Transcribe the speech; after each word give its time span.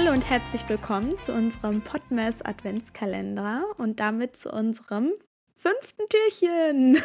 Hallo 0.00 0.12
und 0.12 0.30
herzlich 0.30 0.62
willkommen 0.68 1.18
zu 1.18 1.32
unserem 1.32 1.80
Podmess 1.80 2.40
Adventskalender 2.42 3.64
und 3.78 3.98
damit 3.98 4.36
zu 4.36 4.48
unserem 4.48 5.12
fünften 5.56 6.04
Türchen. 6.08 7.02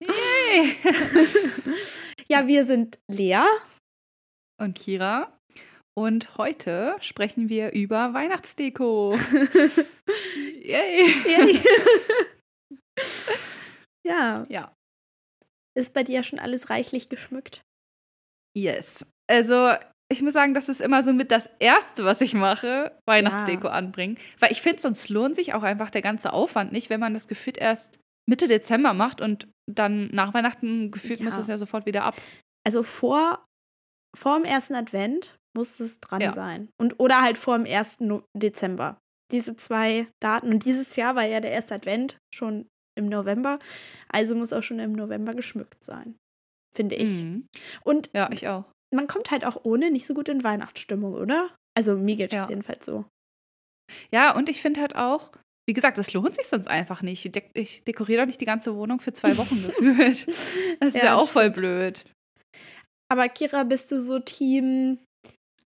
Yay! 0.00 0.76
ja, 2.28 2.46
wir 2.46 2.66
sind 2.66 2.98
Lea 3.10 3.40
und 4.60 4.76
Kira 4.76 5.32
und 5.94 6.36
heute 6.36 6.98
sprechen 7.00 7.48
wir 7.48 7.72
über 7.72 8.12
Weihnachtsdeko. 8.12 9.14
Yay! 10.62 11.14
Yay. 11.24 11.60
ja. 14.06 14.44
Ja. 14.50 14.74
Ist 15.74 15.94
bei 15.94 16.04
dir 16.04 16.22
schon 16.22 16.38
alles 16.38 16.68
reichlich 16.68 17.08
geschmückt? 17.08 17.62
Yes. 18.54 19.06
Also 19.26 19.72
ich 20.08 20.22
muss 20.22 20.34
sagen, 20.34 20.54
das 20.54 20.68
ist 20.68 20.80
immer 20.80 21.02
so 21.02 21.12
mit 21.12 21.30
das 21.30 21.48
Erste, 21.58 22.04
was 22.04 22.20
ich 22.20 22.32
mache, 22.32 22.96
Weihnachtsdeko 23.06 23.66
ja. 23.66 23.72
anbringen. 23.72 24.18
Weil 24.38 24.52
ich 24.52 24.62
finde, 24.62 24.80
sonst 24.80 25.08
lohnt 25.08 25.34
sich 25.34 25.54
auch 25.54 25.62
einfach 25.62 25.90
der 25.90 26.02
ganze 26.02 26.32
Aufwand 26.32 26.72
nicht, 26.72 26.90
wenn 26.90 27.00
man 27.00 27.14
das 27.14 27.26
gefühlt 27.26 27.58
erst 27.58 27.98
Mitte 28.28 28.46
Dezember 28.46 28.94
macht 28.94 29.20
und 29.20 29.48
dann 29.68 30.08
nach 30.12 30.32
Weihnachten 30.32 30.90
gefühlt 30.90 31.20
ja. 31.20 31.24
muss 31.24 31.36
es 31.36 31.48
ja 31.48 31.58
sofort 31.58 31.86
wieder 31.86 32.04
ab. 32.04 32.16
Also 32.64 32.82
vor, 32.82 33.44
vor 34.16 34.36
dem 34.36 34.44
ersten 34.44 34.74
Advent 34.74 35.36
muss 35.56 35.80
es 35.80 36.00
dran 36.00 36.20
ja. 36.20 36.32
sein. 36.32 36.68
Und, 36.80 37.00
oder 37.00 37.22
halt 37.22 37.38
vor 37.38 37.56
dem 37.56 37.66
ersten 37.66 38.22
Dezember. 38.36 38.98
Diese 39.32 39.56
zwei 39.56 40.06
Daten. 40.20 40.52
Und 40.52 40.64
dieses 40.64 40.94
Jahr 40.94 41.16
war 41.16 41.24
ja 41.24 41.40
der 41.40 41.50
erste 41.50 41.74
Advent 41.74 42.18
schon 42.32 42.68
im 42.96 43.08
November. 43.08 43.58
Also 44.08 44.36
muss 44.36 44.52
auch 44.52 44.62
schon 44.62 44.78
im 44.78 44.92
November 44.92 45.34
geschmückt 45.34 45.82
sein. 45.84 46.16
Finde 46.76 46.94
ich. 46.94 47.22
Mhm. 47.22 47.46
Und 47.84 48.10
ja, 48.12 48.30
ich 48.32 48.46
auch 48.46 48.64
man 48.94 49.06
kommt 49.06 49.30
halt 49.30 49.44
auch 49.44 49.64
ohne 49.64 49.90
nicht 49.90 50.06
so 50.06 50.14
gut 50.14 50.28
in 50.28 50.44
Weihnachtsstimmung, 50.44 51.14
oder? 51.14 51.50
Also 51.76 51.96
mir 51.96 52.16
geht 52.16 52.32
es 52.32 52.40
ja. 52.40 52.48
jedenfalls 52.48 52.86
so. 52.86 53.04
Ja, 54.10 54.34
und 54.34 54.48
ich 54.48 54.60
finde 54.60 54.80
halt 54.80 54.96
auch, 54.96 55.32
wie 55.68 55.72
gesagt, 55.72 55.98
das 55.98 56.12
lohnt 56.12 56.34
sich 56.34 56.46
sonst 56.46 56.68
einfach 56.68 57.02
nicht. 57.02 57.24
Ich, 57.24 57.32
de 57.32 57.42
ich 57.54 57.84
dekoriere 57.84 58.22
doch 58.22 58.26
nicht 58.26 58.40
die 58.40 58.46
ganze 58.46 58.74
Wohnung 58.74 59.00
für 59.00 59.12
zwei 59.12 59.36
Wochen 59.36 59.62
gefühlt. 59.66 60.28
Das 60.28 60.88
ist 60.88 60.96
ja, 60.96 61.04
ja 61.04 61.16
auch 61.16 61.28
voll 61.28 61.50
blöd. 61.50 62.04
Aber 63.08 63.28
Kira, 63.28 63.64
bist 63.64 63.90
du 63.92 64.00
so 64.00 64.18
Team 64.18 64.98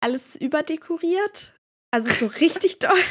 alles 0.02 0.36
überdekoriert? 0.36 1.56
Also 1.92 2.10
so 2.10 2.26
richtig 2.28 2.80
doll? 2.80 3.04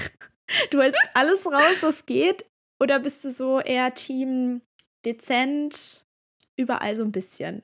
Du 0.71 0.81
hältst 0.81 1.01
alles 1.15 1.45
raus, 1.47 1.77
was 1.81 2.07
geht? 2.07 2.47
Oder 2.83 3.01
bist 3.01 3.25
du 3.25 3.31
so 3.31 3.61
eher 3.61 3.95
Team 3.95 4.63
dezent, 5.05 6.05
überall 6.59 6.97
so 6.97 7.03
ein 7.03 7.13
bisschen? 7.13 7.63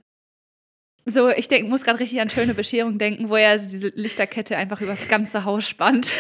So, 1.07 1.29
ich 1.29 1.49
denk, 1.49 1.69
muss 1.69 1.85
gerade 1.85 2.01
richtig 2.01 2.21
an 2.21 2.31
schöne 2.31 2.55
Bescherung 2.55 2.99
denken, 2.99 3.29
wo 3.29 3.37
er 3.37 3.59
diese 3.59 3.89
Lichterkette 3.89 4.57
einfach 4.57 4.81
übers 4.81 5.09
ganze 5.09 5.45
Haus 5.45 5.69
spannt. 5.69 6.13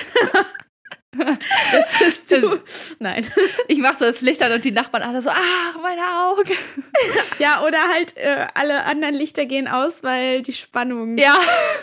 das 1.72 2.00
ist 2.00 2.30
du. 2.30 2.60
Nein. 2.98 3.27
Ich 3.68 3.78
mache 3.78 3.98
so 3.98 4.05
das 4.05 4.20
Licht 4.20 4.42
an 4.42 4.52
und 4.52 4.64
die 4.64 4.72
Nachbarn 4.72 5.02
alle 5.02 5.22
so, 5.22 5.30
ach, 5.30 5.80
meine 5.82 6.02
Augen. 6.02 6.52
Ja, 7.38 7.64
oder 7.64 7.88
halt 7.88 8.16
äh, 8.16 8.46
alle 8.55 8.84
anderen 8.84 9.14
Lichter 9.14 9.46
gehen 9.46 9.66
aus, 9.66 10.02
weil 10.05 10.42
die 10.42 10.52
Spannung 10.52 11.18
ja. 11.18 11.36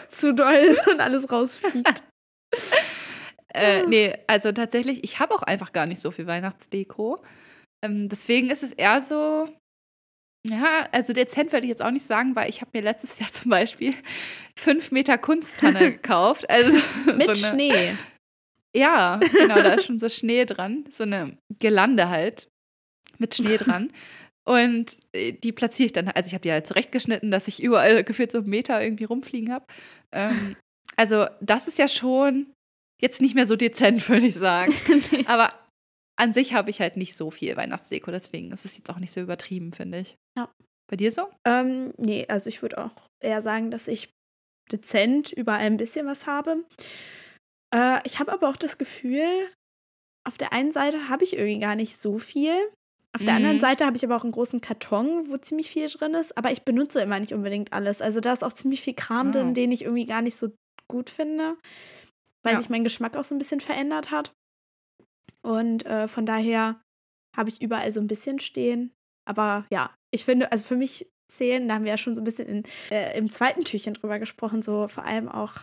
zu 0.08 0.34
doll 0.34 0.54
ist 0.54 0.88
und 0.88 1.02
alles 1.02 1.30
rausfliegt. 1.30 2.04
äh, 3.54 3.86
nee, 3.86 4.18
also 4.28 4.52
tatsächlich, 4.52 5.04
ich 5.04 5.20
habe 5.20 5.36
auch 5.36 5.44
einfach 5.44 5.74
gar 5.74 5.86
nicht 5.86 6.02
so 6.02 6.12
viel 6.12 6.28
Weihnachtsdeko. 6.28 7.22
Ähm, 7.84 8.08
deswegen 8.08 8.50
ist 8.50 8.64
es 8.64 8.72
eher 8.72 9.02
so, 9.02 9.50
ja, 10.48 10.88
also 10.92 11.14
dezent 11.14 11.52
würde 11.52 11.66
ich 11.66 11.70
jetzt 11.70 11.84
auch 11.84 11.92
nicht 11.92 12.06
sagen, 12.06 12.36
weil 12.36 12.50
ich 12.50 12.62
habe 12.62 12.72
mir 12.74 12.82
letztes 12.82 13.20
Jahr 13.20 13.32
zum 13.32 13.50
Beispiel 13.50 13.94
fünf 14.58 14.92
Meter 14.92 15.18
Kunsttanne 15.18 15.92
gekauft. 15.94 16.50
Also 16.50 16.78
Mit 17.06 17.24
so 17.24 17.30
eine, 17.32 17.36
Schnee. 17.36 17.96
Ja, 18.76 19.18
genau, 19.18 19.62
da 19.62 19.74
ist 19.74 19.86
schon 19.86 20.00
so 20.00 20.10
Schnee 20.10 20.46
dran. 20.46 20.86
So 20.92 21.04
eine 21.04 21.38
Gelande 21.60 22.10
halt 22.10 22.48
mit 23.18 23.36
Schnee 23.36 23.58
dran. 23.58 23.92
Und 24.44 24.98
äh, 25.14 25.34
die 25.34 25.52
platziere 25.52 25.86
ich 25.86 25.94
dann, 25.94 26.08
also 26.08 26.28
ich 26.28 26.34
habe 26.34 26.42
die 26.42 26.52
halt 26.52 26.66
zurechtgeschnitten, 26.66 27.30
dass 27.30 27.48
ich 27.48 27.62
überall 27.62 28.04
gefühlt 28.04 28.32
so 28.32 28.40
einen 28.40 28.50
Meter 28.50 28.82
irgendwie 28.82 29.04
rumfliegen 29.04 29.54
habe. 29.54 29.66
Ähm, 30.12 30.56
also 30.98 31.28
das 31.42 31.68
ist 31.68 31.78
ja 31.78 31.88
schon 31.88 32.48
jetzt 33.00 33.22
nicht 33.22 33.36
mehr 33.36 33.46
so 33.46 33.56
dezent, 33.56 34.08
würde 34.10 34.26
ich 34.26 34.36
sagen. 34.36 34.74
nee. 35.12 35.26
Aber 35.28 35.54
an 36.22 36.34
sich 36.34 36.54
habe 36.54 36.70
ich 36.70 36.80
halt 36.80 36.98
nicht 36.98 37.18
so 37.18 37.32
viel 37.32 37.58
Weihnachtsdeko, 37.58 38.12
deswegen 38.12 38.52
ist 38.52 38.64
es 38.64 38.78
jetzt 38.78 38.92
auch 38.92 39.00
nicht 39.00 39.12
so 39.12 39.20
übertrieben, 39.20 39.74
finde 39.74 40.02
ich. 40.02 40.18
Ja. 40.38 40.54
Bei 40.88 40.96
dir 40.96 41.12
so? 41.12 41.28
Ähm, 41.48 41.94
nee, 41.98 42.28
also 42.28 42.48
ich 42.48 42.62
würde 42.62 42.78
auch 42.78 42.92
eher 43.24 43.42
sagen, 43.42 43.72
dass 43.72 43.88
ich 43.88 44.10
dezent 44.72 45.32
überall 45.32 45.62
ein 45.62 45.78
bisschen 45.78 46.06
was 46.06 46.28
habe. 46.28 46.64
Äh, 47.74 48.00
ich 48.06 48.20
habe 48.20 48.32
aber 48.32 48.50
auch 48.50 48.56
das 48.56 48.78
Gefühl, 48.78 49.26
auf 50.28 50.38
der 50.38 50.54
einen 50.54 50.72
Seite 50.72 51.10
habe 51.10 51.24
ich 51.24 51.34
irgendwie 51.34 51.60
gar 51.60 51.76
nicht 51.76 51.98
so 51.98 52.20
viel. 52.20 52.54
Auf 53.14 53.24
der 53.24 53.32
mhm. 53.32 53.38
anderen 53.38 53.60
Seite 53.60 53.86
habe 53.86 53.98
ich 53.98 54.06
aber 54.06 54.16
auch 54.16 54.24
einen 54.24 54.32
großen 54.32 54.62
Karton, 54.62 55.28
wo 55.28 55.38
ziemlich 55.38 55.72
viel 55.72 55.90
drin 55.90 56.14
ist. 56.14 56.38
Aber 56.38 56.52
ich 56.52 56.62
benutze 56.62 57.02
immer 57.02 57.20
nicht 57.20 57.34
unbedingt 57.34 57.74
alles. 57.74 58.00
Also 58.00 58.20
da 58.20 58.32
ist 58.32 58.44
auch 58.44 58.54
ziemlich 58.54 58.82
viel 58.82 58.94
Kram 58.94 59.30
oh. 59.30 59.32
drin, 59.32 59.54
den 59.56 59.72
ich 59.72 59.82
irgendwie 59.82 60.06
gar 60.06 60.22
nicht 60.22 60.36
so 60.36 60.52
gut 60.88 61.10
finde, 61.10 61.58
weil 62.44 62.54
ja. 62.54 62.60
sich 62.60 62.70
mein 62.70 62.84
Geschmack 62.84 63.18
auch 63.18 63.26
so 63.26 63.34
ein 63.34 63.40
bisschen 63.40 63.60
verändert 63.60 64.12
hat. 64.12 64.34
Und 65.46 65.86
äh, 65.86 66.08
von 66.08 66.26
daher 66.26 66.82
habe 67.36 67.50
ich 67.50 67.62
überall 67.62 67.92
so 67.92 68.00
ein 68.00 68.08
bisschen 68.08 68.40
stehen. 68.40 68.94
Aber 69.28 69.66
ja, 69.72 69.96
ich 70.12 70.26
finde, 70.26 70.52
also 70.52 70.64
für 70.64 70.76
mich 70.76 71.10
zählen, 71.32 71.68
da 71.68 71.76
haben 71.76 71.86
wir 71.86 71.92
ja 71.92 71.98
schon 71.98 72.16
so 72.16 72.22
ein 72.22 72.26
bisschen 72.26 72.48
in, 72.48 72.64
äh, 72.90 73.18
im 73.18 73.30
zweiten 73.30 73.64
Türchen 73.64 73.94
drüber 73.94 74.20
gesprochen, 74.20 74.62
so 74.62 74.88
vor 74.88 75.06
allem 75.06 75.30
auch 75.30 75.54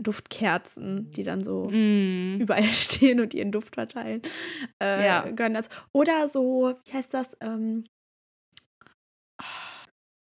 Duftkerzen, 0.00 1.10
die 1.10 1.24
dann 1.24 1.42
so 1.42 1.68
mm. 1.70 2.40
überall 2.40 2.64
stehen 2.64 3.20
und 3.20 3.34
ihren 3.34 3.50
Duft 3.50 3.74
verteilen. 3.74 4.22
Äh, 4.82 5.06
ja. 5.06 5.30
Gönnen 5.30 5.54
das. 5.54 5.68
Oder 5.92 6.28
so, 6.28 6.74
wie 6.84 6.92
heißt 6.92 7.14
das? 7.14 7.36
Ähm, 7.40 7.84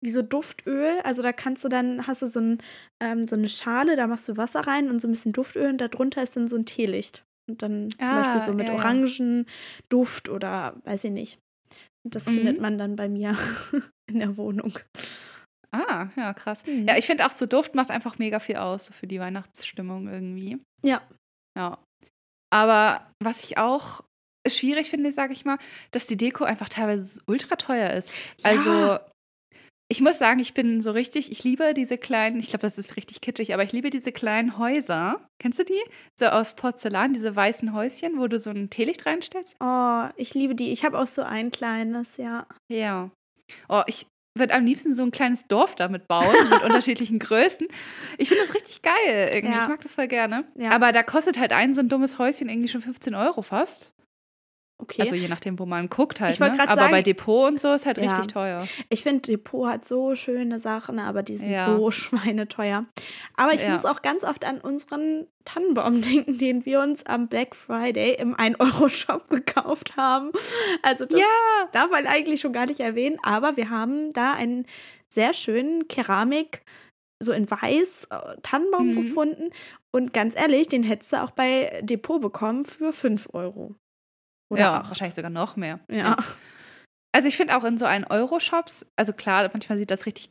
wie 0.04 0.12
so 0.12 0.22
Duftöl. 0.22 1.00
Also 1.04 1.22
da 1.22 1.32
kannst 1.32 1.64
du 1.64 1.70
dann, 1.70 2.06
hast 2.06 2.22
du 2.22 2.28
so, 2.28 2.40
ein, 2.40 2.58
ähm, 3.02 3.26
so 3.26 3.36
eine 3.36 3.50
Schale, 3.50 3.96
da 3.96 4.06
machst 4.06 4.28
du 4.28 4.38
Wasser 4.38 4.62
rein 4.62 4.90
und 4.90 5.00
so 5.00 5.08
ein 5.08 5.12
bisschen 5.12 5.34
Duftöl 5.34 5.70
und 5.70 5.80
darunter 5.80 6.22
ist 6.22 6.36
dann 6.36 6.48
so 6.48 6.58
ein 6.58 6.66
Teelicht. 6.66 7.24
Und 7.50 7.62
dann 7.62 7.90
zum 7.92 8.10
ah, 8.10 8.22
Beispiel 8.22 8.46
so 8.46 8.54
mit 8.54 8.68
ja, 8.68 8.74
Orangenduft 8.74 10.30
oder 10.30 10.76
weiß 10.86 11.04
ich 11.06 11.12
nicht. 11.12 11.40
Das 12.04 12.28
mhm. 12.28 12.36
findet 12.36 12.62
man 12.62 12.78
dann 12.78 12.96
bei 12.96 13.10
mir 13.10 13.38
in 14.10 14.20
der 14.20 14.38
Wohnung. 14.38 14.74
Ah, 15.72 16.10
ja, 16.16 16.34
krass. 16.34 16.66
Mhm. 16.66 16.88
Ja, 16.88 16.98
ich 16.98 17.06
finde 17.06 17.26
auch 17.26 17.32
so 17.32 17.46
Duft 17.46 17.76
macht 17.76 17.90
einfach 17.90 18.20
mega 18.20 18.40
viel 18.40 18.58
aus 18.58 18.86
so 18.86 18.94
für 18.94 19.08
die 19.08 19.20
Weihnachtsstimmung 19.20 20.08
irgendwie. 20.08 20.60
Ja. 20.84 21.02
Ja. 21.58 21.80
Aber 22.52 23.12
was 23.20 23.44
ich 23.44 23.58
auch 23.58 24.04
schwierig 24.48 24.90
finde, 24.90 25.12
sage 25.12 25.34
ich 25.34 25.46
mal, 25.46 25.58
dass 25.92 26.06
die 26.06 26.18
Deko 26.18 26.44
einfach 26.44 26.70
teilweise 26.70 27.22
ultra 27.26 27.56
teuer 27.56 27.92
ist. 27.92 28.10
Ja. 28.40 28.52
Also 28.52 29.00
ich 29.94 30.02
muss 30.02 30.18
sagen, 30.18 30.40
ich 30.40 30.56
bin 30.56 30.82
so 30.82 30.90
richtig, 30.90 31.32
ich 31.32 31.44
liebe 31.44 31.76
diese 31.76 32.00
kleinen, 32.00 32.40
ich 32.40 32.50
glaube, 32.50 32.64
das 32.64 32.80
ist 32.80 32.98
richtig 32.98 33.22
kitschig, 33.22 33.54
aber 33.54 33.62
ich 33.62 33.74
liebe 33.74 33.92
diese 33.92 34.12
kleinen 34.12 34.58
Häuser. 34.58 35.22
Kennst 35.38 35.60
du 35.60 35.64
die? 35.64 35.80
So 36.16 36.26
aus 36.26 36.56
Porzellan, 36.56 37.14
diese 37.14 37.36
weißen 37.36 37.74
Häuschen, 37.74 38.18
wo 38.18 38.26
du 38.26 38.40
so 38.40 38.50
ein 38.50 38.72
Teelicht 38.72 39.06
reinstellst? 39.06 39.56
Oh, 39.60 40.06
ich 40.16 40.34
liebe 40.34 40.56
die. 40.56 40.74
Ich 40.74 40.84
habe 40.84 40.98
auch 40.98 41.06
so 41.06 41.22
ein 41.22 41.52
kleines, 41.52 42.18
ja. 42.18 42.48
Ja. 42.72 43.12
Oh, 43.70 43.84
ich 43.86 44.08
würde 44.36 44.56
am 44.56 44.66
liebsten 44.66 44.96
so 44.96 45.04
ein 45.04 45.12
kleines 45.12 45.46
Dorf 45.46 45.76
damit 45.76 46.08
bauen, 46.08 46.26
mit 46.50 46.64
unterschiedlichen 46.64 47.20
Größen. 47.20 47.68
Ich 48.18 48.30
finde 48.30 48.46
das 48.48 48.56
richtig 48.56 48.82
geil 48.82 49.30
irgendwie. 49.32 49.56
Ja. 49.56 49.66
Ich 49.66 49.70
mag 49.70 49.82
das 49.82 49.94
voll 49.94 50.08
gerne. 50.08 50.46
Ja. 50.56 50.72
Aber 50.72 50.92
da 50.92 51.04
kostet 51.04 51.38
halt 51.38 51.52
ein 51.52 51.76
so 51.76 51.82
ein 51.82 51.90
dummes 51.90 52.18
Häuschen 52.18 52.50
irgendwie 52.50 52.70
schon 52.70 52.82
15 52.82 53.14
Euro 53.14 53.44
fast. 53.44 53.92
Okay. 54.84 55.02
Also 55.02 55.16
je 55.16 55.30
nachdem, 55.30 55.58
wo 55.60 55.66
man 55.66 55.88
guckt 55.88 56.20
halt. 56.20 56.38
Ne? 56.42 56.60
Aber 56.60 56.76
sagen, 56.76 56.92
bei 56.92 57.02
Depot 57.02 57.48
und 57.48 57.58
so 57.58 57.72
ist 57.72 57.86
halt 57.86 57.98
ja. 57.98 58.04
richtig 58.04 58.28
teuer. 58.28 58.62
Ich 58.90 59.02
finde, 59.02 59.22
Depot 59.22 59.66
hat 59.66 59.86
so 59.86 60.14
schöne 60.14 60.60
Sachen, 60.60 61.00
aber 61.00 61.24
die 61.24 61.38
sind 61.38 61.52
ja. 61.52 61.66
so 61.66 61.90
schweineteuer. 61.92 62.86
Aber 63.38 63.54
ich 63.54 63.62
ja. 63.62 63.70
muss 63.70 63.86
auch 63.86 64.02
ganz 64.02 64.26
oft 64.26 64.44
an 64.44 64.60
unseren 64.60 65.28
Tannenbaum 65.46 66.02
denken, 66.04 66.38
den 66.38 66.66
wir 66.66 66.82
uns 66.82 67.06
am 67.06 67.30
Black 67.30 67.56
Friday 67.56 68.18
im 68.20 68.36
1-Euro-Shop 68.36 69.30
gekauft 69.30 69.96
haben. 69.96 70.32
Also 70.82 71.06
das 71.06 71.22
darf 71.72 71.90
man 71.90 72.06
eigentlich 72.06 72.42
schon 72.42 72.52
gar 72.52 72.66
nicht 72.66 72.82
erwähnen, 72.82 73.18
aber 73.24 73.56
wir 73.56 73.70
haben 73.70 74.12
da 74.12 74.34
einen 74.34 74.66
sehr 75.08 75.34
schönen 75.34 75.88
Keramik 75.88 76.64
so 77.24 77.32
in 77.32 77.50
weiß 77.50 78.08
äh, 78.10 78.36
Tannenbaum 78.42 78.88
mhm. 78.88 78.96
gefunden. 78.96 79.50
Und 79.92 80.14
ganz 80.14 80.38
ehrlich, 80.38 80.68
den 80.68 80.84
hättest 80.84 81.14
du 81.14 81.24
auch 81.24 81.32
bei 81.32 81.80
Depot 81.84 82.22
bekommen 82.22 82.66
für 82.66 82.92
5 82.92 83.30
Euro. 83.32 83.76
Oder 84.54 84.62
ja, 84.62 84.74
acht. 84.76 84.90
wahrscheinlich 84.90 85.16
sogar 85.16 85.32
noch 85.32 85.56
mehr. 85.56 85.80
Ja. 85.92 86.16
Also 87.16 87.28
ich 87.28 87.38
finde 87.38 87.56
auch 87.56 87.64
in 87.64 87.78
so 87.78 87.86
einen 87.86 88.06
Euro-Shops, 88.06 88.88
also 88.98 89.14
klar, 89.14 89.48
manchmal 89.54 89.78
sieht 89.78 89.92
das 89.92 90.06
richtig 90.06 90.30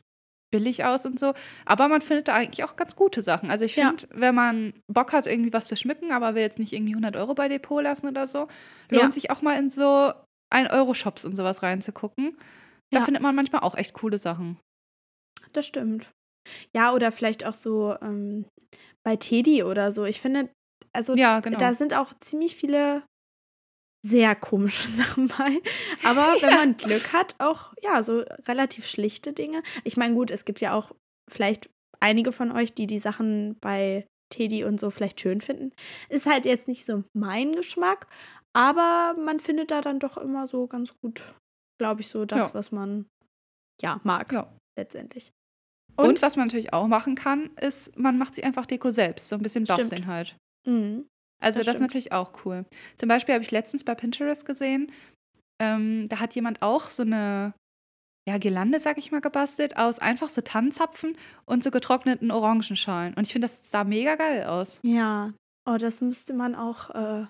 billig 0.51 0.83
aus 0.83 1.05
und 1.05 1.17
so, 1.17 1.33
aber 1.65 1.87
man 1.87 2.01
findet 2.01 2.27
da 2.27 2.35
eigentlich 2.35 2.63
auch 2.63 2.75
ganz 2.75 2.95
gute 2.95 3.21
Sachen. 3.21 3.49
Also 3.49 3.65
ich 3.65 3.73
finde, 3.73 4.03
ja. 4.03 4.09
wenn 4.13 4.35
man 4.35 4.73
Bock 4.91 5.13
hat, 5.13 5.25
irgendwie 5.25 5.53
was 5.53 5.67
zu 5.67 5.75
schmücken, 5.75 6.11
aber 6.11 6.35
will 6.35 6.41
jetzt 6.41 6.59
nicht 6.59 6.73
irgendwie 6.73 6.91
100 6.91 7.15
Euro 7.15 7.33
bei 7.33 7.47
Depot 7.47 7.81
lassen 7.81 8.07
oder 8.07 8.27
so, 8.27 8.47
lohnt 8.89 9.03
ja. 9.03 9.11
sich 9.11 9.31
auch 9.31 9.41
mal 9.41 9.57
in 9.57 9.69
so 9.69 10.13
ein 10.53 10.67
Euro-Shops 10.67 11.25
und 11.25 11.35
sowas 11.35 11.63
reinzugucken. 11.63 12.37
Da 12.91 12.99
ja. 12.99 13.05
findet 13.05 13.23
man 13.23 13.33
manchmal 13.33 13.61
auch 13.61 13.75
echt 13.75 13.93
coole 13.93 14.19
Sachen. 14.19 14.59
Das 15.53 15.65
stimmt. 15.65 16.11
Ja, 16.75 16.93
oder 16.93 17.11
vielleicht 17.11 17.45
auch 17.45 17.55
so 17.55 17.95
ähm, 18.01 18.45
bei 19.03 19.15
Teddy 19.15 19.63
oder 19.63 19.91
so. 19.91 20.05
Ich 20.05 20.21
finde, 20.21 20.49
Also 20.95 21.15
Ja, 21.15 21.39
genau. 21.39 21.57
da 21.57 21.73
sind 21.73 21.95
auch 21.95 22.13
ziemlich 22.19 22.55
viele 22.55 23.03
sehr 24.05 24.35
komische 24.35 24.87
Sachen 24.91 25.27
bei. 25.29 25.59
Aber 26.03 26.33
wenn 26.41 26.49
Ja. 26.51 26.55
man 26.57 26.77
Glück 26.77 27.13
hat, 27.13 27.35
auch 27.39 27.73
ja, 27.81 28.03
so 28.03 28.19
relativ 28.47 28.85
schlichte 28.87 29.33
Dinge. 29.33 29.61
Ich 29.83 29.97
meine, 29.97 30.13
gut, 30.15 30.29
es 30.31 30.45
gibt 30.45 30.61
ja 30.61 30.73
auch 30.73 30.91
vielleicht 31.31 31.69
einige 31.99 32.31
von 32.31 32.51
euch, 32.51 32.73
die 32.73 32.85
die 32.87 32.99
Sachen 32.99 33.57
bei 33.61 34.05
Teddy 34.29 34.63
und 34.65 34.79
so 34.79 34.89
vielleicht 34.89 35.21
schön 35.21 35.41
finden. 35.41 35.71
Ist 36.09 36.25
halt 36.25 36.45
jetzt 36.45 36.67
nicht 36.67 36.85
so 36.85 37.03
mein 37.13 37.55
Geschmack, 37.55 38.07
aber 38.53 39.15
man 39.19 39.39
findet 39.39 39.71
da 39.71 39.79
dann 39.81 39.99
doch 39.99 40.17
immer 40.17 40.47
so 40.47 40.67
ganz 40.67 40.93
gut, 41.01 41.21
glaube 41.79 42.01
ich, 42.01 42.07
so 42.09 42.25
das, 42.25 42.39
Ja. 42.47 42.53
was 42.53 42.71
man 42.71 43.05
ja 43.81 44.01
mag 44.03 44.31
Ja. 44.33 44.51
letztendlich. 44.77 45.31
Und, 45.95 46.21
was 46.23 46.35
man 46.35 46.47
natürlich 46.47 46.73
auch 46.73 46.87
machen 46.87 47.13
kann, 47.15 47.51
ist, 47.61 47.95
man 47.97 48.17
macht 48.17 48.33
sich 48.35 48.43
einfach 48.43 48.65
Deko 48.65 48.89
selbst. 48.91 49.29
So 49.29 49.35
ein 49.35 49.41
bisschen 49.43 49.65
basteln 49.65 50.07
halt. 50.07 50.35
Mhm. 50.67 51.07
Also 51.43 51.59
Das 51.59 51.67
das, 51.67 51.75
ist 51.75 51.81
natürlich 51.81 52.11
auch 52.11 52.31
cool. 52.45 52.65
Zum 52.95 53.09
Beispiel 53.09 53.33
habe 53.35 53.43
ich 53.43 53.51
letztens 53.51 53.83
bei 53.83 53.95
Pinterest 53.95 54.45
gesehen, 54.45 54.91
ähm, 55.61 56.07
da 56.09 56.19
hat 56.19 56.33
jemand 56.35 56.61
auch 56.61 56.89
so 56.89 57.03
eine 57.03 57.53
ja, 58.27 58.37
Girlande, 58.37 58.79
sag 58.79 58.97
ich 58.97 59.11
mal, 59.11 59.21
gebastelt 59.21 59.75
aus 59.77 59.99
einfach 59.99 60.29
so 60.29 60.41
Tannenzapfen 60.41 61.17
und 61.45 61.63
so 61.63 61.71
getrockneten 61.71 62.31
Orangenschalen. 62.31 63.13
Und 63.15 63.27
ich 63.27 63.33
finde, 63.33 63.45
das 63.47 63.69
sah 63.69 63.83
mega 63.83 64.15
geil 64.15 64.45
aus. 64.45 64.79
Ja, 64.83 65.33
oh, 65.69 65.77
das 65.77 65.99
müsste 65.99 66.33
man 66.33 66.55
auch 66.55 66.89
äh, 66.91 67.27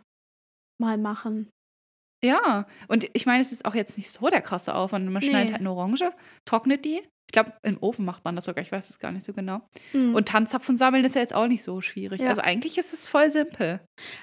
mal 0.80 0.98
machen. 1.00 1.50
Ja, 2.24 2.68
und 2.88 3.10
ich 3.14 3.26
meine, 3.26 3.42
es 3.42 3.52
ist 3.52 3.66
auch 3.66 3.76
jetzt 3.76 3.98
nicht 3.98 4.12
so 4.12 4.30
der 4.30 4.42
krasse 4.42 4.76
Aufwand. 4.76 5.10
Man 5.10 5.22
schneidet 5.22 5.46
Nee. 5.48 5.52
halt 5.54 5.60
eine 5.62 5.72
Orange, 5.72 6.14
trocknet 6.46 6.86
die. 6.86 7.02
Ich 7.28 7.34
glaube, 7.34 7.54
im 7.64 7.78
Ofen 7.82 8.06
macht 8.06 8.24
man 8.26 8.36
das 8.36 8.46
sogar, 8.46 8.62
ich 8.64 8.72
weiß 8.72 8.90
es 8.90 9.00
gar 9.00 9.12
nicht 9.12 9.26
so 9.26 9.34
genau. 9.34 9.62
Mhm. 9.94 10.14
Und 10.14 10.28
Tannenzapfen 10.28 10.78
sammeln 10.78 11.04
ist 11.06 11.16
ja 11.16 11.22
jetzt 11.22 11.34
auch 11.34 11.48
nicht 11.48 11.64
so 11.64 11.82
schwierig. 11.82 12.22
Ja. 12.22 12.30
Also 12.30 12.42
eigentlich 12.42 12.78
ist 12.78 12.94
es 12.94 13.08
voll 13.08 13.32
simpel. 13.32 13.80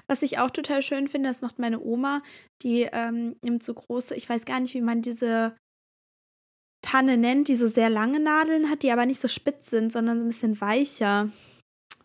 Was 0.06 0.22
ich 0.22 0.38
auch 0.38 0.50
total 0.50 0.82
schön 0.82 1.08
finde, 1.08 1.28
das 1.28 1.40
macht 1.42 1.58
meine 1.58 1.80
Oma, 1.80 2.22
die 2.62 2.82
ähm, 2.92 3.36
nimmt 3.42 3.62
so 3.64 3.74
große, 3.74 4.14
ich 4.14 4.28
weiß 4.28 4.44
gar 4.44 4.60
nicht, 4.60 4.74
wie 4.74 4.80
man 4.80 5.02
diese 5.02 5.56
Tanne 6.82 7.16
nennt, 7.16 7.48
die 7.48 7.56
so 7.56 7.66
sehr 7.68 7.90
lange 7.90 8.20
Nadeln 8.20 8.70
hat, 8.70 8.82
die 8.82 8.92
aber 8.92 9.06
nicht 9.06 9.20
so 9.20 9.28
spitz 9.28 9.70
sind, 9.70 9.92
sondern 9.92 10.18
so 10.18 10.24
ein 10.24 10.28
bisschen 10.28 10.60
weicher. 10.60 11.30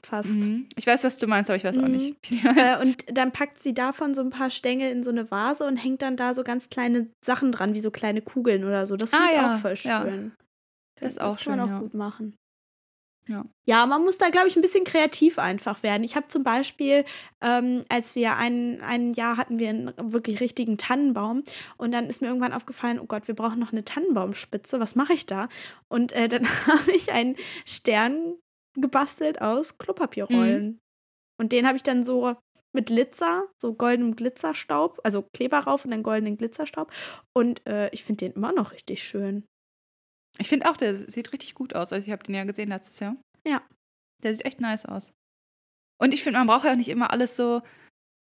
Fast. 0.03 0.29
Mhm. 0.29 0.67
Ich 0.75 0.85
weiß, 0.85 1.03
was 1.03 1.17
du 1.17 1.25
meinst, 1.27 1.49
aber 1.49 1.57
ich 1.57 1.63
weiß 1.63 1.77
auch 1.79 1.83
Mhm. 1.83 1.91
nicht, 1.91 2.17
wie 2.29 2.35
sie 2.35 2.43
heißt. 2.43 2.81
Äh, 2.81 2.85
und 2.85 3.17
dann 3.17 3.31
packt 3.31 3.59
sie 3.59 3.73
davon 3.73 4.13
so 4.13 4.21
ein 4.21 4.29
paar 4.29 4.51
Stängel 4.51 4.91
in 4.91 5.03
so 5.03 5.09
eine 5.09 5.31
Vase 5.31 5.65
und 5.65 5.77
hängt 5.77 6.01
dann 6.03 6.15
da 6.17 6.33
so 6.33 6.43
ganz 6.43 6.69
kleine 6.69 7.09
Sachen 7.25 7.51
dran, 7.51 7.73
wie 7.73 7.79
so 7.79 7.89
kleine 7.89 8.21
Kugeln 8.21 8.65
oder 8.65 8.85
so. 8.85 8.97
Das 8.97 9.09
finde 9.11 9.25
Ah, 9.25 9.29
ich 9.31 9.35
ja, 9.37 9.55
auch 9.55 9.59
voll 9.59 9.73
ja. 9.83 10.05
Das 10.99 11.15
das 11.15 11.23
auch 11.23 11.37
kann 11.37 11.57
man 11.57 11.67
schön, 11.67 11.75
auch 11.75 11.77
ja. 11.77 11.79
gut 11.79 11.93
machen. 11.93 12.37
Ja. 13.27 13.43
Ja, 13.65 13.85
man 13.87 14.03
muss 14.03 14.17
da, 14.17 14.29
glaube 14.29 14.47
ich, 14.47 14.55
ein 14.55 14.61
bisschen 14.61 14.83
kreativ 14.83 15.39
einfach 15.39 15.81
werden. 15.81 16.03
Ich 16.03 16.15
habe 16.15 16.27
zum 16.27 16.43
Beispiel, 16.43 17.05
ähm, 17.41 17.83
als 17.89 18.15
wir 18.15 18.35
ein, 18.37 18.81
ein 18.81 19.13
Jahr 19.13 19.37
hatten 19.37 19.57
wir 19.57 19.69
einen 19.69 19.93
wirklich 19.97 20.39
richtigen 20.41 20.77
Tannenbaum 20.77 21.43
und 21.77 21.91
dann 21.91 22.07
ist 22.07 22.21
mir 22.21 22.27
irgendwann 22.27 22.53
aufgefallen, 22.53 22.99
oh 22.99 23.05
Gott, 23.05 23.27
wir 23.27 23.35
brauchen 23.35 23.59
noch 23.59 23.71
eine 23.71 23.83
Tannenbaumspitze, 23.83 24.79
was 24.79 24.95
mache 24.95 25.13
ich 25.13 25.25
da? 25.25 25.49
Und 25.87 26.11
äh, 26.11 26.27
dann 26.27 26.47
habe 26.67 26.91
ich 26.91 27.11
einen 27.11 27.35
Stern 27.65 28.35
gebastelt 28.75 29.41
aus 29.41 29.77
Klopapierrollen. 29.77 30.65
Mhm. 30.65 30.79
Und 31.39 31.51
den 31.51 31.65
habe 31.65 31.77
ich 31.77 31.83
dann 31.83 32.03
so 32.03 32.35
mit 32.73 32.87
Glitzer, 32.87 33.47
so 33.59 33.73
goldenem 33.73 34.15
Glitzerstaub, 34.15 34.99
also 35.03 35.23
Kleber 35.33 35.59
rauf 35.59 35.85
und 35.85 35.91
dann 35.91 36.03
goldenen 36.03 36.37
Glitzerstaub. 36.37 36.91
Und 37.33 37.65
äh, 37.65 37.89
ich 37.91 38.03
finde 38.03 38.25
den 38.25 38.33
immer 38.33 38.51
noch 38.51 38.73
richtig 38.73 39.03
schön. 39.03 39.45
Ich 40.39 40.47
finde 40.49 40.69
auch, 40.69 40.77
der 40.77 40.95
sieht 40.95 41.31
richtig 41.33 41.53
gut 41.55 41.75
aus. 41.75 41.91
Also 41.93 42.05
ich 42.05 42.11
habe 42.11 42.23
den 42.23 42.35
ja 42.35 42.43
gesehen 42.43 42.69
letztes 42.69 42.99
Jahr. 42.99 43.15
Ja. 43.47 43.61
Der 44.23 44.33
sieht 44.33 44.45
echt 44.45 44.59
nice 44.61 44.85
aus. 44.85 45.13
Und 46.01 46.13
ich 46.13 46.23
finde, 46.23 46.39
man 46.39 46.47
braucht 46.47 46.65
ja 46.65 46.71
auch 46.71 46.77
nicht 46.77 46.89
immer 46.89 47.11
alles 47.11 47.35
so. 47.35 47.61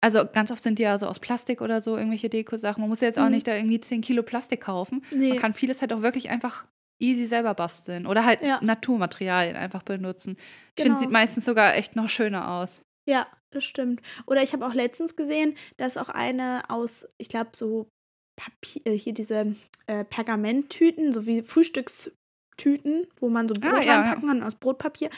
Also 0.04 0.24
ganz 0.31 0.52
oft 0.52 0.62
sind 0.62 0.78
die 0.78 0.84
ja 0.84 0.98
so 1.00 1.07
aus 1.07 1.19
Plastik 1.19 1.62
oder 1.62 1.81
so 1.81 1.98
irgendwelche 1.98 2.30
Deko-Sachen. 2.30 2.81
Man 2.81 2.90
muss 2.90 3.02
ja 3.02 3.07
jetzt 3.07 3.18
auch 3.18 3.25
Mhm. 3.25 3.31
nicht 3.31 3.48
da 3.48 3.56
irgendwie 3.56 3.80
10 3.81 4.02
Kilo 4.02 4.22
Plastik 4.22 4.62
kaufen. 4.62 5.04
Nee. 5.12 5.30
Man 5.30 5.40
kann 5.40 5.54
vieles 5.56 5.81
halt 5.81 5.92
auch 5.94 6.02
wirklich 6.04 6.30
einfach 6.30 6.66
easy 7.02 7.25
selber 7.25 7.54
basteln. 7.56 8.06
Oder 8.06 8.24
halt 8.24 8.42
Ja. 8.44 8.60
Naturmaterialien 8.62 9.56
einfach 9.56 9.81
benutzen. 9.84 10.38
Ich 10.38 10.75
Genau. 10.75 10.86
finde, 10.90 11.00
sieht 11.00 11.10
meistens 11.12 11.46
sogar 11.46 11.75
echt 11.75 11.96
noch 11.96 12.08
schöner 12.10 12.51
aus. 12.51 12.81
Ja, 13.10 13.25
das 13.51 13.63
stimmt. 13.66 14.01
Oder 14.28 14.44
ich 14.44 14.54
habe 14.54 14.66
auch 14.66 14.74
letztens 14.74 15.16
gesehen, 15.16 15.56
dass 15.78 15.98
auch 15.98 16.10
eine 16.10 16.63
aus, 16.69 17.08
ich 17.18 17.30
glaube, 17.30 17.51
so 17.56 17.88
Papier, 18.36 18.82
äh, 18.86 18.98
hier 18.98 19.14
diese 19.14 19.56
äh, 19.88 20.04
Pergamenttüten, 20.04 21.14
so 21.14 21.26
wie 21.26 21.42
Frühstückstüten, 21.42 23.08
wo 23.20 23.30
man 23.30 23.48
so 23.48 23.54
Brot 23.54 23.74
Ah, 23.74 23.82
ja, 23.82 23.96
reinpacken 24.02 24.28
kann 24.28 24.44
aus 24.44 24.56
Brotpapier. 24.56 25.10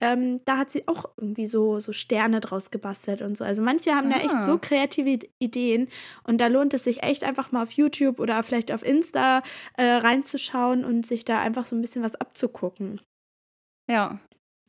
Ähm, 0.00 0.40
da 0.44 0.56
hat 0.58 0.70
sie 0.70 0.86
auch 0.88 1.04
irgendwie 1.16 1.46
so, 1.46 1.78
so 1.80 1.92
Sterne 1.92 2.40
draus 2.40 2.70
gebastelt 2.70 3.22
und 3.22 3.36
so. 3.36 3.44
Also 3.44 3.60
manche 3.62 3.94
haben 3.94 4.10
da 4.10 4.16
echt 4.16 4.34
Ah. 4.34 4.42
so 4.42 4.58
kreative 4.58 5.18
Ideen 5.38 5.88
und 6.24 6.38
da 6.40 6.46
lohnt 6.46 6.72
es 6.74 6.84
sich 6.84 7.02
echt 7.02 7.22
einfach 7.24 7.52
mal 7.52 7.62
auf 7.62 7.72
YouTube 7.72 8.18
oder 8.20 8.42
vielleicht 8.42 8.72
auf 8.72 8.84
Insta 8.84 9.42
äh, 9.76 9.84
reinzuschauen 9.84 10.84
und 10.84 11.06
sich 11.06 11.24
da 11.24 11.40
einfach 11.40 11.66
so 11.66 11.76
ein 11.76 11.80
bisschen 11.80 12.02
was 12.02 12.14
abzugucken. 12.14 13.00
Ja. 13.90 14.18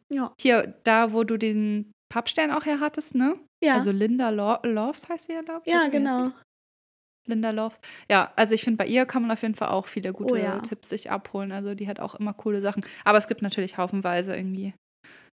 Ja. 0.10 0.34
Hier, 0.40 0.74
da, 0.84 1.14
wo 1.14 1.24
du 1.24 1.38
diesen 1.38 1.92
Pappstern 2.12 2.52
auch 2.52 2.66
her 2.66 2.80
hattest, 2.82 3.16
ne? 3.16 3.40
Ja, 3.64 3.76
Also 3.76 3.92
Linda 3.92 4.30
Lo 4.32 4.58
Loves 4.64 5.08
heißt 5.08 5.28
sie 5.28 5.34
ja, 5.34 5.42
glaube 5.42 5.62
ich. 5.66 5.72
ja 5.74 5.88
genau. 5.88 6.32
Linda 7.28 7.52
Loves. 7.52 7.80
Ja, 8.10 8.32
also 8.36 8.56
ich 8.56 8.64
finde, 8.64 8.78
bei 8.78 8.88
ihr 8.88 9.06
kann 9.06 9.22
man 9.22 9.32
auf 9.32 9.42
jeden 9.42 9.56
Fall 9.56 9.70
auch 9.70 9.88
viele 9.88 10.12
gute 10.14 10.34
Oh 10.34 10.36
ja. 10.36 10.60
Tipps 10.60 10.90
sich 10.90 11.12
abholen. 11.12 11.52
Also 11.52 11.76
die 11.76 11.88
hat 11.88 12.00
auch 12.00 12.16
immer 12.16 12.34
coole 12.34 12.62
Sachen. 12.62 12.84
Aber 13.06 13.18
es 13.18 13.28
gibt 13.28 13.42
natürlich 13.42 13.78
haufenweise 13.78 14.36
irgendwie 14.36 14.74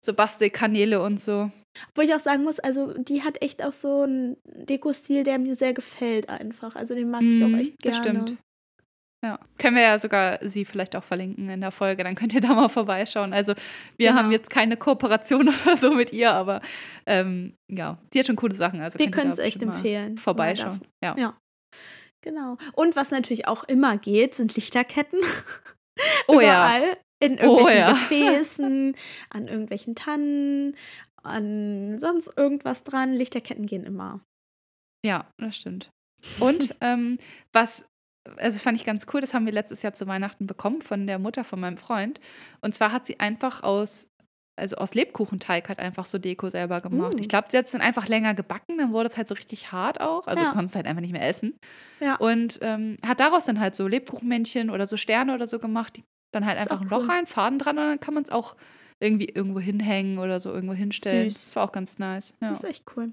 so 0.04 0.12
Bastelkanäle 0.14 1.00
und 1.02 1.18
so. 1.20 1.50
Wo 1.94 2.02
ich 2.02 2.14
auch 2.14 2.20
sagen 2.20 2.42
muss, 2.44 2.58
also 2.58 2.94
die 2.98 3.22
hat 3.22 3.42
echt 3.42 3.64
auch 3.64 3.72
so 3.72 4.02
einen 4.02 4.36
Dekostil, 4.44 5.24
der 5.24 5.38
mir 5.38 5.56
sehr 5.56 5.74
gefällt 5.74 6.28
einfach. 6.28 6.74
Also 6.76 6.94
den 6.94 7.10
mag 7.10 7.22
ich 7.22 7.42
auch 7.42 7.48
Mhm, 7.48 7.54
echt 7.58 7.78
gerne. 7.78 7.96
stimmt. 7.98 8.36
Ja, 9.24 9.40
können 9.58 9.76
wir 9.76 9.82
ja 9.82 9.98
sogar 9.98 10.38
sie 10.42 10.64
vielleicht 10.64 10.94
auch 10.94 11.02
verlinken 11.02 11.48
in 11.48 11.60
der 11.62 11.72
Folge, 11.72 12.04
dann 12.04 12.14
könnt 12.14 12.34
ihr 12.34 12.40
da 12.40 12.54
mal 12.54 12.68
vorbeischauen. 12.68 13.32
Also 13.32 13.54
wir 13.96 14.10
Genau. 14.10 14.20
haben 14.22 14.30
jetzt 14.30 14.50
keine 14.50 14.76
Kooperation 14.76 15.48
oder 15.66 15.76
so 15.76 15.92
mit 15.94 16.12
ihr, 16.12 16.32
aber 16.32 16.60
ähm, 17.06 17.54
ja, 17.68 17.98
sie 18.12 18.18
hat 18.20 18.26
schon 18.26 18.36
coole 18.36 18.54
Sachen. 18.54 18.80
Also 18.82 18.98
Wir 18.98 19.10
können 19.10 19.32
es 19.32 19.38
echt 19.38 19.62
empfehlen. 19.62 20.18
Vorbeischauen. 20.18 20.80
Ja. 21.02 21.16
Ja. 21.18 21.36
Genau. 22.22 22.56
Und 22.72 22.96
was 22.96 23.10
natürlich 23.10 23.46
auch 23.46 23.64
immer 23.64 23.98
geht, 23.98 24.34
sind 24.34 24.56
Lichterketten. 24.56 25.20
Oh 26.28 26.40
ja. 26.40 26.78
Überall. 26.78 26.96
In 27.18 27.38
Oh 27.38 27.58
irgendwelchen 27.58 27.78
ja. 27.78 27.92
Gefäßen, 27.92 28.96
an 29.30 29.48
irgendwelchen 29.48 29.94
Tannen, 29.94 30.76
an 31.22 31.98
sonst 31.98 32.36
irgendwas 32.36 32.84
dran. 32.84 33.14
Lichterketten 33.14 33.66
gehen 33.66 33.84
immer. 33.84 34.20
Ja, 35.04 35.26
das 35.38 35.56
stimmt. 35.56 35.90
Und 36.40 36.74
ähm, 36.80 37.18
was, 37.52 37.86
also 38.36 38.58
fand 38.58 38.78
ich 38.78 38.84
ganz 38.84 39.06
cool, 39.12 39.20
das 39.20 39.32
haben 39.32 39.46
wir 39.46 39.52
letztes 39.52 39.82
Jahr 39.82 39.94
zu 39.94 40.06
Weihnachten 40.06 40.46
bekommen 40.46 40.82
von 40.82 41.06
der 41.06 41.18
Mutter 41.18 41.44
von 41.44 41.60
meinem 41.60 41.76
Freund. 41.76 42.20
Und 42.60 42.74
zwar 42.74 42.92
hat 42.92 43.06
sie 43.06 43.20
einfach 43.20 43.62
aus, 43.62 44.08
also 44.56 44.76
aus 44.76 44.94
Lebkuchenteig 44.94 45.68
halt 45.68 45.78
einfach 45.78 46.06
so 46.06 46.18
Deko 46.18 46.48
selber 46.48 46.80
gemacht. 46.80 47.14
Uh. 47.14 47.18
Ich 47.20 47.28
glaube, 47.28 47.48
sie 47.50 47.58
hat 47.58 47.66
es 47.66 47.72
dann 47.72 47.80
einfach 47.82 48.08
länger 48.08 48.34
gebacken, 48.34 48.78
dann 48.78 48.92
wurde 48.92 49.08
es 49.08 49.16
halt 49.16 49.28
so 49.28 49.34
richtig 49.34 49.70
hart 49.72 50.00
auch. 50.00 50.26
Also 50.26 50.42
Ja. 50.42 50.48
du 50.50 50.54
konntest 50.54 50.74
halt 50.76 50.86
einfach 50.86 51.02
nicht 51.02 51.12
mehr 51.12 51.26
essen. 51.28 51.58
Ja. 52.00 52.16
Und 52.16 52.58
ähm, 52.62 52.96
hat 53.06 53.20
daraus 53.20 53.44
dann 53.44 53.60
halt 53.60 53.74
so 53.74 53.86
Lebkuchenmännchen 53.86 54.70
oder 54.70 54.86
so 54.86 54.96
Sterne 54.96 55.34
oder 55.34 55.46
so 55.46 55.58
gemacht, 55.58 55.96
die 55.96 56.04
dann 56.32 56.46
halt 56.46 56.56
Das 56.56 56.66
einfach 56.68 56.80
ein 56.80 56.88
Loch 56.88 57.02
cool. 57.02 57.10
rein, 57.10 57.26
Faden 57.26 57.58
dran 57.58 57.78
und 57.78 57.84
dann 57.84 58.00
kann 58.00 58.14
man 58.14 58.22
es 58.22 58.30
auch 58.30 58.56
irgendwie 58.98 59.26
irgendwo 59.28 59.60
hinhängen 59.60 60.18
oder 60.18 60.40
so 60.40 60.50
irgendwo 60.52 60.74
hinstellen. 60.74 61.30
Süß. 61.30 61.44
Das 61.48 61.56
war 61.56 61.64
auch 61.64 61.72
ganz 61.72 61.98
nice. 61.98 62.34
Ja. 62.40 62.48
Das 62.48 62.62
ist 62.62 62.70
echt 62.70 62.84
cool. 62.96 63.12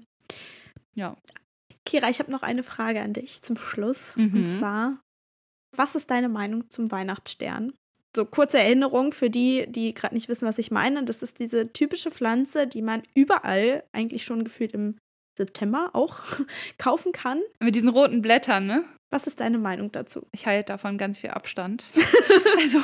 ja. 0.94 1.16
Kira, 1.86 2.08
ich 2.08 2.18
habe 2.20 2.32
noch 2.32 2.42
eine 2.42 2.62
Frage 2.62 3.02
an 3.02 3.12
dich 3.12 3.42
zum 3.42 3.58
Schluss. 3.58 4.16
Mhm. 4.16 4.32
Und 4.34 4.46
zwar, 4.46 4.98
was 5.76 5.94
ist 5.94 6.10
deine 6.10 6.30
Meinung 6.30 6.70
zum 6.70 6.90
Weihnachtsstern? 6.90 7.74
So 8.16 8.24
kurze 8.24 8.58
Erinnerung 8.58 9.12
für 9.12 9.28
die, 9.30 9.66
die 9.68 9.92
gerade 9.92 10.14
nicht 10.14 10.28
wissen, 10.28 10.46
was 10.46 10.58
ich 10.58 10.70
meine. 10.70 11.04
Das 11.04 11.22
ist 11.22 11.38
diese 11.40 11.72
typische 11.72 12.10
Pflanze, 12.10 12.66
die 12.66 12.82
man 12.82 13.02
überall, 13.14 13.82
eigentlich 13.92 14.24
schon 14.24 14.44
gefühlt 14.44 14.72
im 14.72 14.96
September 15.36 15.90
auch, 15.94 16.20
kaufen 16.78 17.12
kann. 17.12 17.40
Mit 17.60 17.74
diesen 17.74 17.88
roten 17.88 18.22
Blättern, 18.22 18.66
ne? 18.66 18.84
Was 19.10 19.26
ist 19.26 19.40
deine 19.40 19.58
Meinung 19.58 19.90
dazu? 19.92 20.26
Ich 20.32 20.46
halte 20.46 20.72
davon 20.72 20.96
ganz 20.98 21.18
viel 21.18 21.30
Abstand. 21.30 21.84
also, 22.58 22.80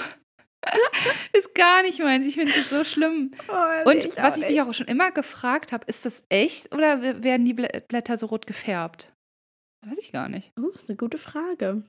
ist 1.33 1.55
gar 1.55 1.83
nicht 1.83 2.01
meins. 2.01 2.27
Ich 2.27 2.35
finde 2.35 2.53
das 2.53 2.71
so 2.71 2.85
schlimm. 2.85 3.31
Und 3.85 4.17
was 4.19 4.37
ich 4.37 4.49
mich 4.49 4.63
auch 4.63 4.75
schon 4.75 4.87
immer 4.89 5.11
gefragt 5.13 5.73
habe, 5.73 5.85
ist 5.87 6.05
das 6.05 6.23
echt 6.29 6.75
oder 6.75 7.23
werden 7.23 7.45
die 7.45 7.55
Blä- 7.55 7.81
Blätter 7.81 8.17
so 8.17 8.27
rot 8.27 8.47
gefärbt? 8.47 9.13
Weiß 9.87 9.99
ich 9.99 10.13
gar 10.13 10.29
nicht. 10.29 10.53
Oh, 10.61 10.71
eine 10.87 10.97
gute 10.97 11.19
Frage. 11.19 11.85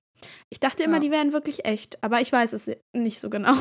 Ich 0.49 0.59
dachte 0.59 0.83
immer, 0.83 0.95
Ja. 0.95 0.99
die 0.99 1.11
wären 1.11 1.33
wirklich 1.33 1.65
echt, 1.65 2.01
aber 2.03 2.21
ich 2.21 2.31
weiß 2.31 2.53
es 2.53 2.69
nicht 2.93 3.19
so 3.19 3.29
genau. 3.29 3.55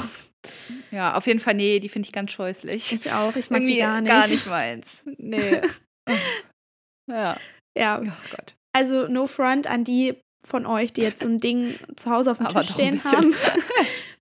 Ja, 0.90 1.16
auf 1.16 1.26
jeden 1.26 1.40
Fall, 1.40 1.54
nee, 1.54 1.80
die 1.80 1.88
finde 1.88 2.06
ich 2.06 2.12
ganz 2.12 2.32
scheußlich. 2.32 2.92
Ich 2.92 3.12
auch, 3.12 3.34
ich 3.36 3.50
mag 3.50 3.60
Irgendwie 3.60 3.74
die 3.74 3.80
gar 3.80 4.00
nicht. 4.00 4.10
Gar 4.10 4.28
nicht 4.28 4.46
meins. 4.46 4.88
Nee. 5.18 5.60
ja. 7.10 7.36
Ja, 7.76 8.00
Oh 8.02 8.06
Gott. 8.30 8.54
also 8.72 9.06
no 9.08 9.26
front 9.26 9.66
an 9.66 9.84
die 9.84 10.14
von 10.46 10.66
euch, 10.66 10.92
die 10.92 11.02
jetzt 11.02 11.20
so 11.20 11.26
ein 11.26 11.38
Ding 11.38 11.74
zu 11.96 12.10
Hause 12.10 12.30
auf 12.32 12.38
dem 12.38 12.46
Aber 12.46 12.62
Tisch 12.62 12.72
stehen 12.72 13.02
haben. 13.04 13.34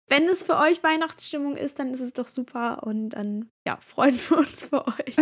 Wenn 0.07 0.27
es 0.27 0.43
für 0.43 0.57
euch 0.57 0.81
Weihnachtsstimmung 0.83 1.55
ist, 1.55 1.77
dann 1.79 1.93
ist 1.93 1.99
es 1.99 2.13
doch 2.13 2.27
super 2.27 2.81
und 2.83 3.11
dann 3.11 3.49
ja, 3.67 3.77
freuen 3.79 4.19
wir 4.29 4.39
uns 4.39 4.65
für 4.65 4.85
euch. 4.87 5.15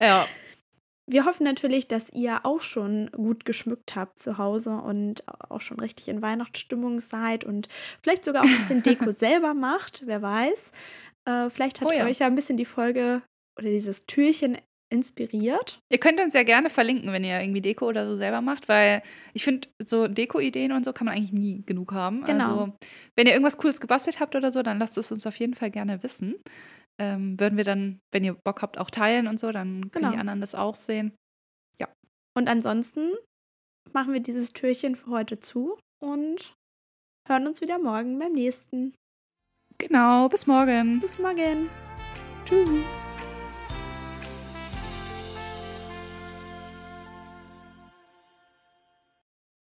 ja. 0.00 0.26
Wir 1.06 1.26
hoffen 1.26 1.44
natürlich, 1.44 1.86
dass 1.86 2.10
ihr 2.12 2.40
auch 2.44 2.62
schon 2.62 3.10
gut 3.12 3.44
geschmückt 3.44 3.94
habt 3.94 4.18
zu 4.18 4.38
Hause 4.38 4.70
und 4.70 5.22
auch 5.50 5.60
schon 5.60 5.78
richtig 5.78 6.08
in 6.08 6.22
Weihnachtsstimmung 6.22 7.00
seid 7.00 7.44
und 7.44 7.68
vielleicht 8.02 8.24
sogar 8.24 8.42
auch 8.42 8.48
ein 8.48 8.56
bisschen 8.56 8.82
Deko 8.82 9.10
selber 9.10 9.52
macht, 9.54 10.02
wer 10.06 10.22
weiß. 10.22 10.72
Äh, 11.26 11.50
vielleicht 11.50 11.80
hat 11.80 11.88
Oh 11.88 11.92
ja. 11.92 12.04
euch 12.06 12.20
ja 12.20 12.26
ein 12.26 12.34
bisschen 12.34 12.56
die 12.56 12.64
Folge 12.64 13.22
oder 13.58 13.68
dieses 13.68 14.06
Türchen 14.06 14.58
inspiriert. 14.90 15.80
Ihr 15.90 15.98
könnt 15.98 16.20
uns 16.20 16.34
ja 16.34 16.42
gerne 16.42 16.70
verlinken, 16.70 17.12
wenn 17.12 17.24
ihr 17.24 17.40
irgendwie 17.40 17.60
Deko 17.60 17.86
oder 17.88 18.06
so 18.06 18.16
selber 18.16 18.40
macht, 18.40 18.68
weil 18.68 19.02
ich 19.32 19.44
finde, 19.44 19.68
so 19.84 20.06
Deko-Ideen 20.08 20.72
und 20.72 20.84
so 20.84 20.92
kann 20.92 21.06
man 21.06 21.16
eigentlich 21.16 21.32
nie 21.32 21.62
genug 21.66 21.92
haben. 21.92 22.24
Genau. 22.24 22.44
Also, 22.44 22.72
wenn 23.16 23.26
ihr 23.26 23.32
irgendwas 23.32 23.56
Cooles 23.58 23.80
gebastelt 23.80 24.20
habt 24.20 24.36
oder 24.36 24.52
so, 24.52 24.62
dann 24.62 24.78
lasst 24.78 24.96
es 24.96 25.10
uns 25.10 25.26
auf 25.26 25.36
jeden 25.36 25.54
Fall 25.54 25.70
gerne 25.70 26.02
wissen. 26.02 26.36
Ähm, 27.00 27.38
würden 27.40 27.56
wir 27.56 27.64
dann, 27.64 28.00
wenn 28.12 28.24
ihr 28.24 28.34
Bock 28.34 28.62
habt, 28.62 28.78
auch 28.78 28.90
teilen 28.90 29.26
und 29.26 29.38
so, 29.40 29.50
dann 29.50 29.90
können 29.90 30.04
Genau. 30.04 30.12
die 30.12 30.18
anderen 30.18 30.40
das 30.40 30.54
auch 30.54 30.74
sehen. 30.74 31.14
Und 32.36 32.48
ansonsten 32.48 33.12
machen 33.92 34.12
wir 34.12 34.18
dieses 34.18 34.52
Türchen 34.52 34.96
für 34.96 35.10
heute 35.10 35.38
zu 35.38 35.78
und 36.02 36.56
hören 37.28 37.46
uns 37.46 37.60
wieder 37.60 37.78
morgen 37.78 38.18
beim 38.18 38.32
nächsten. 38.32 38.92
Genau, 39.78 40.28
bis 40.28 40.48
morgen. 40.48 41.00
Bis 41.00 41.16
morgen. 41.20 41.70
Tschüss. 42.44 43.03